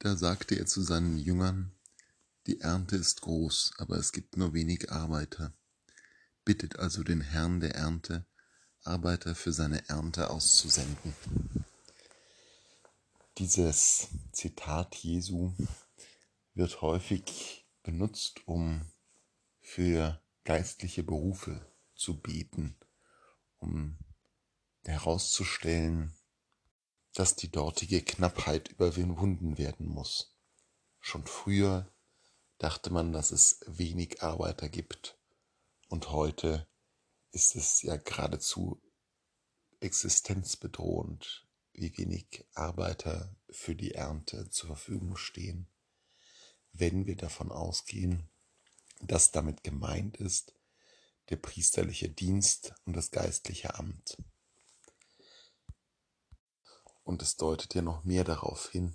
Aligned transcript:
Da 0.00 0.16
sagte 0.16 0.54
er 0.54 0.64
zu 0.64 0.80
seinen 0.80 1.18
Jüngern, 1.18 1.72
die 2.46 2.60
Ernte 2.60 2.96
ist 2.96 3.20
groß, 3.20 3.74
aber 3.76 3.98
es 3.98 4.12
gibt 4.12 4.38
nur 4.38 4.54
wenig 4.54 4.90
Arbeiter. 4.90 5.52
Bittet 6.42 6.78
also 6.78 7.02
den 7.02 7.20
Herrn 7.20 7.60
der 7.60 7.74
Ernte, 7.74 8.24
Arbeiter 8.82 9.34
für 9.34 9.52
seine 9.52 9.86
Ernte 9.90 10.30
auszusenden. 10.30 11.14
Dieses 13.36 14.08
Zitat 14.32 14.96
Jesu 14.96 15.52
wird 16.54 16.80
häufig 16.80 17.68
benutzt, 17.82 18.40
um 18.46 18.90
für 19.60 20.18
geistliche 20.44 21.02
Berufe 21.02 21.70
zu 21.94 22.18
beten, 22.18 22.74
um 23.58 23.98
herauszustellen, 24.82 26.14
dass 27.14 27.36
die 27.36 27.50
dortige 27.50 28.02
Knappheit 28.02 28.68
überwunden 28.68 29.58
werden 29.58 29.86
muss. 29.86 30.36
Schon 31.00 31.26
früher 31.26 31.92
dachte 32.58 32.90
man, 32.90 33.12
dass 33.12 33.30
es 33.30 33.60
wenig 33.66 34.22
Arbeiter 34.22 34.68
gibt 34.68 35.18
und 35.88 36.10
heute 36.10 36.68
ist 37.32 37.56
es 37.56 37.82
ja 37.82 37.96
geradezu 37.96 38.80
existenzbedrohend, 39.80 41.46
wie 41.72 41.96
wenig 41.96 42.44
Arbeiter 42.54 43.34
für 43.48 43.74
die 43.74 43.92
Ernte 43.92 44.50
zur 44.50 44.68
Verfügung 44.68 45.16
stehen, 45.16 45.68
wenn 46.72 47.06
wir 47.06 47.16
davon 47.16 47.50
ausgehen, 47.50 48.28
dass 49.00 49.30
damit 49.32 49.64
gemeint 49.64 50.16
ist 50.18 50.54
der 51.30 51.36
priesterliche 51.36 52.08
Dienst 52.08 52.74
und 52.84 52.94
das 52.94 53.10
geistliche 53.10 53.74
Amt. 53.76 54.16
Und 57.10 57.22
es 57.22 57.36
deutet 57.36 57.74
ja 57.74 57.82
noch 57.82 58.04
mehr 58.04 58.22
darauf 58.22 58.70
hin, 58.70 58.94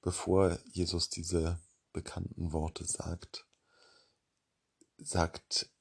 bevor 0.00 0.60
Jesus 0.70 1.10
diese 1.10 1.58
bekannten 1.92 2.52
Worte 2.52 2.84
sagt, 2.84 3.48
sagt 4.98 5.72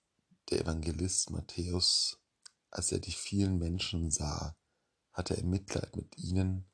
der 0.50 0.62
Evangelist 0.62 1.30
Matthäus, 1.30 2.18
als 2.72 2.92
er 2.92 2.98
die 2.98 3.12
vielen 3.12 3.60
Menschen 3.60 4.10
sah, 4.10 4.58
hatte 5.12 5.38
er 5.38 5.44
Mitleid 5.44 5.96
mit 5.96 6.18
ihnen, 6.18 6.68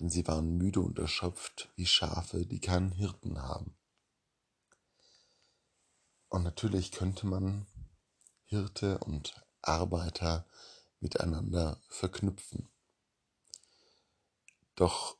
denn 0.00 0.10
sie 0.10 0.26
waren 0.26 0.56
müde 0.56 0.80
und 0.80 0.98
erschöpft 0.98 1.70
wie 1.76 1.86
Schafe, 1.86 2.44
die 2.44 2.58
keinen 2.58 2.90
Hirten 2.90 3.40
haben. 3.40 3.78
Und 6.28 6.42
natürlich 6.42 6.90
könnte 6.90 7.28
man 7.28 7.68
Hirte 8.46 8.98
und 8.98 9.40
Arbeiter 9.62 10.44
miteinander 10.98 11.80
verknüpfen. 11.88 12.68
Doch 14.76 15.18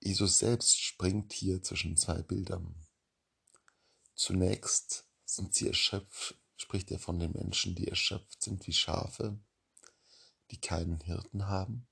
Jesus 0.00 0.38
selbst 0.38 0.78
springt 0.78 1.32
hier 1.32 1.62
zwischen 1.62 1.96
zwei 1.96 2.20
Bildern. 2.22 2.74
Zunächst 4.14 5.08
sind 5.24 5.54
sie 5.54 5.68
erschöpft, 5.68 6.38
spricht 6.56 6.90
er 6.90 6.98
von 6.98 7.18
den 7.18 7.32
Menschen, 7.32 7.74
die 7.74 7.88
erschöpft 7.88 8.42
sind 8.42 8.66
wie 8.66 8.72
Schafe, 8.72 9.38
die 10.50 10.60
keinen 10.60 11.00
Hirten 11.00 11.46
haben. 11.46 11.86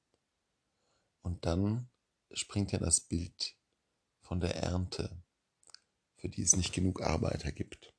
Und 1.22 1.46
dann 1.46 1.88
springt 2.32 2.72
er 2.72 2.80
das 2.80 3.00
Bild 3.00 3.56
von 4.20 4.40
der 4.40 4.56
Ernte, 4.56 5.22
für 6.16 6.28
die 6.28 6.42
es 6.42 6.56
nicht 6.56 6.74
genug 6.74 7.00
Arbeiter 7.00 7.52
gibt. 7.52 7.94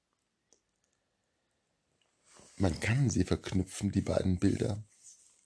Man 2.58 2.80
kann 2.81 3.09
sie 3.09 3.23
verknüpfen, 3.23 3.92
die 3.92 4.02
beiden 4.02 4.40
Bilder, 4.40 4.84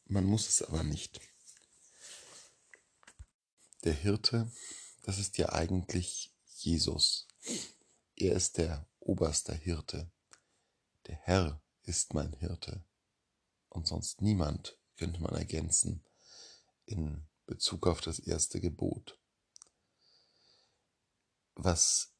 man 0.06 0.26
muss 0.26 0.48
es 0.48 0.62
aber 0.62 0.84
nicht. 0.84 1.22
Der 3.88 3.96
Hirte, 3.96 4.52
das 5.04 5.18
ist 5.18 5.38
ja 5.38 5.54
eigentlich 5.54 6.36
Jesus. 6.58 7.26
Er 8.18 8.36
ist 8.36 8.58
der 8.58 8.86
oberste 9.00 9.54
Hirte. 9.54 10.12
Der 11.06 11.16
Herr 11.16 11.62
ist 11.84 12.14
mein 12.14 12.34
Hirte. 12.34 12.84
Und 13.70 13.88
sonst 13.88 14.22
niemand, 14.22 14.78
könnte 14.98 15.22
man 15.22 15.34
ergänzen, 15.36 16.04
in 16.86 17.26
Bezug 17.46 17.88
auf 17.88 18.02
das 18.02 18.20
erste 18.20 18.60
Gebot. 18.60 19.18
Was 21.56 22.12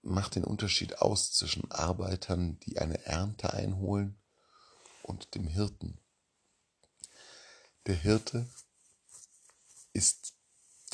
macht 0.00 0.34
den 0.34 0.42
Unterschied 0.42 0.98
aus 0.98 1.32
zwischen 1.32 1.70
Arbeitern, 1.70 2.58
die 2.66 2.80
eine 2.80 3.00
Ernte 3.06 3.52
einholen, 3.52 4.20
und 5.04 5.36
dem 5.36 5.46
Hirten? 5.46 6.00
Der 7.86 7.94
Hirte 7.94 8.52
ist 9.92 10.34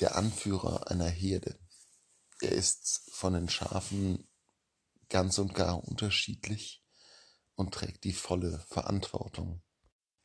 der 0.00 0.16
Anführer 0.16 0.90
einer 0.90 1.08
Herde. 1.08 1.58
Er 2.40 2.52
ist 2.52 3.10
von 3.12 3.32
den 3.32 3.48
Schafen 3.48 4.28
ganz 5.08 5.38
und 5.38 5.54
gar 5.54 5.82
unterschiedlich 5.82 6.84
und 7.54 7.74
trägt 7.74 8.04
die 8.04 8.12
volle 8.12 8.60
Verantwortung. 8.68 9.62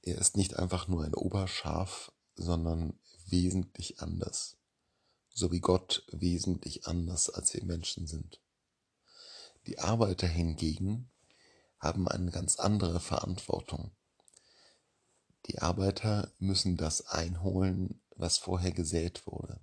Er 0.01 0.17
ist 0.17 0.38
nicht 0.38 0.59
einfach 0.59 0.88
nur 0.88 1.03
ein 1.03 1.16
Oberschaf, 1.16 2.12
sondern 2.35 3.00
wesentlich 3.28 4.00
anders, 4.01 4.57
so 5.33 5.51
wie 5.51 5.62
Gott 5.62 6.06
wesentlich 6.12 6.85
anders 6.85 7.29
als 7.29 7.53
wir 7.53 7.63
Menschen 7.63 8.06
sind. 8.06 8.41
Die 9.66 9.79
Arbeiter 9.79 10.28
hingegen 10.28 11.09
haben 11.79 12.07
eine 12.07 12.31
ganz 12.31 12.57
andere 12.57 13.00
Verantwortung. 13.00 13.95
Die 15.47 15.59
Arbeiter 15.59 16.31
müssen 16.39 16.78
das 16.78 17.07
einholen, 17.07 18.01
was 18.16 18.38
vorher 18.38 18.72
gesät 18.72 19.25
wurde. 19.25 19.59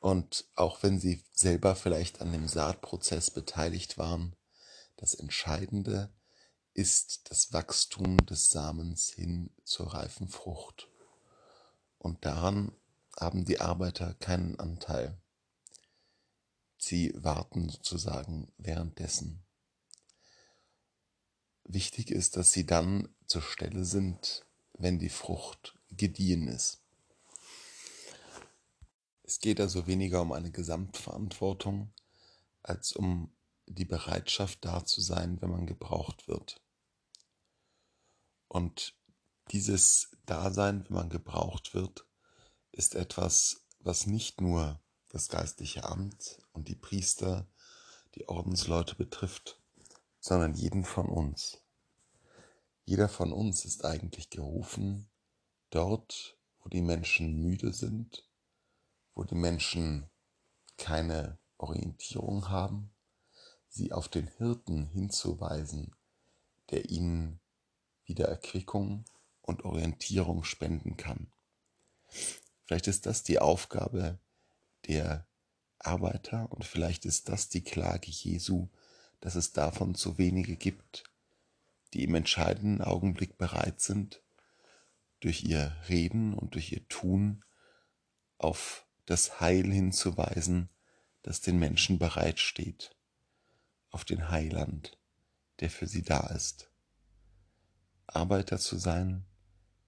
Und 0.00 0.44
auch 0.54 0.82
wenn 0.82 0.98
sie 0.98 1.24
selber 1.32 1.74
vielleicht 1.76 2.20
an 2.20 2.32
dem 2.32 2.46
Saatprozess 2.46 3.30
beteiligt 3.30 3.96
waren, 3.96 4.36
das 4.96 5.14
Entscheidende 5.14 6.12
ist 6.74 7.30
das 7.30 7.52
Wachstum 7.52 8.18
des 8.26 8.50
Samens 8.50 9.10
hin 9.10 9.50
zur 9.64 9.94
reifen 9.94 10.28
Frucht. 10.28 10.88
Und 11.98 12.24
daran 12.24 12.72
haben 13.18 13.44
die 13.44 13.60
Arbeiter 13.60 14.14
keinen 14.14 14.58
Anteil. 14.58 15.16
Sie 16.76 17.14
warten 17.16 17.70
sozusagen 17.70 18.52
währenddessen. 18.58 19.42
Wichtig 21.62 22.10
ist, 22.10 22.36
dass 22.36 22.52
sie 22.52 22.66
dann 22.66 23.08
zur 23.26 23.40
Stelle 23.40 23.86
sind, 23.86 24.44
wenn 24.74 24.98
die 24.98 25.08
Frucht 25.08 25.78
gediehen 25.90 26.48
ist. 26.48 26.80
Es 29.22 29.40
geht 29.40 29.60
also 29.60 29.86
weniger 29.86 30.20
um 30.20 30.32
eine 30.32 30.50
Gesamtverantwortung 30.50 31.92
als 32.62 32.92
um 32.92 33.32
die 33.66 33.86
Bereitschaft 33.86 34.64
da 34.64 34.84
zu 34.84 35.00
sein, 35.00 35.40
wenn 35.40 35.50
man 35.50 35.66
gebraucht 35.66 36.28
wird. 36.28 36.60
Und 38.48 38.94
dieses 39.50 40.10
Dasein, 40.26 40.84
wenn 40.88 40.96
man 40.96 41.10
gebraucht 41.10 41.74
wird, 41.74 42.06
ist 42.72 42.94
etwas, 42.94 43.64
was 43.80 44.06
nicht 44.06 44.40
nur 44.40 44.80
das 45.08 45.28
geistliche 45.28 45.84
Amt 45.84 46.38
und 46.52 46.68
die 46.68 46.74
Priester, 46.74 47.46
die 48.14 48.28
Ordensleute 48.28 48.94
betrifft, 48.94 49.60
sondern 50.20 50.54
jeden 50.54 50.84
von 50.84 51.06
uns. 51.06 51.63
Jeder 52.86 53.08
von 53.08 53.32
uns 53.32 53.64
ist 53.64 53.84
eigentlich 53.84 54.28
gerufen, 54.28 55.08
dort, 55.70 56.36
wo 56.58 56.68
die 56.68 56.82
Menschen 56.82 57.40
müde 57.40 57.72
sind, 57.72 58.28
wo 59.14 59.24
die 59.24 59.34
Menschen 59.34 60.10
keine 60.76 61.38
Orientierung 61.56 62.50
haben, 62.50 62.92
sie 63.68 63.92
auf 63.92 64.08
den 64.08 64.28
Hirten 64.36 64.86
hinzuweisen, 64.86 65.96
der 66.70 66.90
ihnen 66.90 67.40
wieder 68.04 68.28
Erquickung 68.28 69.04
und 69.40 69.64
Orientierung 69.64 70.44
spenden 70.44 70.96
kann. 70.96 71.32
Vielleicht 72.64 72.86
ist 72.86 73.06
das 73.06 73.22
die 73.22 73.38
Aufgabe 73.38 74.18
der 74.86 75.26
Arbeiter 75.78 76.52
und 76.52 76.64
vielleicht 76.64 77.06
ist 77.06 77.28
das 77.28 77.48
die 77.48 77.62
Klage 77.62 78.10
Jesu, 78.10 78.68
dass 79.20 79.36
es 79.36 79.52
davon 79.52 79.94
zu 79.94 80.18
wenige 80.18 80.56
gibt, 80.56 81.04
die 81.94 82.02
im 82.02 82.14
entscheidenden 82.14 82.82
Augenblick 82.82 83.38
bereit 83.38 83.80
sind, 83.80 84.22
durch 85.20 85.44
ihr 85.44 85.76
Reden 85.88 86.34
und 86.34 86.54
durch 86.54 86.72
ihr 86.72 86.86
Tun 86.88 87.44
auf 88.36 88.86
das 89.06 89.40
Heil 89.40 89.72
hinzuweisen, 89.72 90.68
das 91.22 91.40
den 91.40 91.58
Menschen 91.58 91.98
bereitsteht, 91.98 92.96
auf 93.90 94.04
den 94.04 94.30
Heiland, 94.30 94.98
der 95.60 95.70
für 95.70 95.86
sie 95.86 96.02
da 96.02 96.26
ist. 96.26 96.70
Arbeiter 98.06 98.58
zu 98.58 98.76
sein 98.76 99.24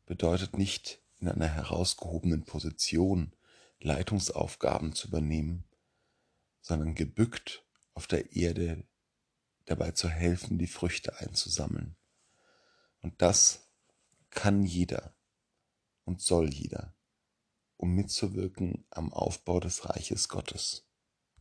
bedeutet 0.07 0.57
nicht 0.57 1.03
in 1.19 1.29
einer 1.29 1.49
herausgehobenen 1.49 2.45
Position 2.45 3.35
Leitungsaufgaben 3.81 4.95
zu 4.95 5.09
übernehmen, 5.09 5.65
sondern 6.61 6.95
gebückt 6.95 7.67
auf 7.95 8.07
der 8.07 8.35
Erde 8.35 8.87
dabei 9.67 9.91
zu 9.93 10.09
helfen, 10.09 10.59
die 10.59 10.67
Früchte 10.67 11.19
einzusammeln. 11.21 11.97
Und 13.03 13.21
das 13.21 13.71
kann 14.31 14.65
jeder 14.65 15.15
und 16.05 16.21
soll 16.23 16.49
jeder. 16.53 16.95
um 17.77 17.95
mitzuwirken 17.95 18.87
am 18.91 19.13
Aufbau 19.13 19.61
des 19.61 19.89
Reiches 19.89 20.29
Gottes. 20.29 20.86